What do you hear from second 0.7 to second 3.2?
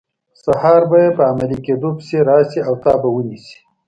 به یې په عملي کیدو پسې راشي او تا به